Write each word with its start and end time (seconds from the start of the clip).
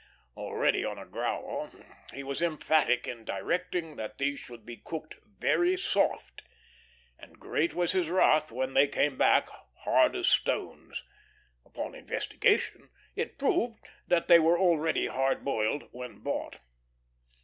Already 0.35 0.83
on 0.83 0.97
a 0.97 1.05
growl, 1.05 1.69
he 2.11 2.23
was 2.23 2.41
emphatic 2.41 3.07
in 3.07 3.23
directing 3.23 3.97
that 3.97 4.17
these 4.17 4.39
should 4.39 4.65
be 4.65 4.77
cooked 4.77 5.13
very 5.39 5.77
soft, 5.77 6.41
and 7.19 7.37
great 7.39 7.75
was 7.75 7.91
his 7.91 8.09
wrath 8.09 8.51
when 8.51 8.73
they 8.73 8.87
came 8.87 9.15
back 9.15 9.47
hard 9.83 10.15
as 10.15 10.27
stones. 10.27 11.03
Upon 11.67 11.93
investigation 11.93 12.89
it 13.15 13.37
proved 13.37 13.77
that 14.07 14.27
they 14.27 14.39
were 14.39 14.57
already 14.57 15.05
hard 15.05 15.45
boiled 15.45 15.83
when 15.91 16.17
bought. 16.23 16.57